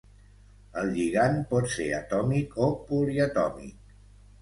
[0.81, 3.97] El lligand pot ser atòmic o poliatòmic.